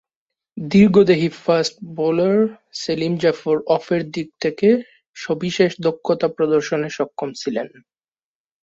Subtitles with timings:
[0.57, 2.37] দীর্ঘদেহী fast bowler
[2.73, 4.67] Saleem Jaffar অফের দিক থেকে
[5.17, 7.67] সবিশেষ দক্ষতা প্রদর্শনে সক্ষম ছিলেন।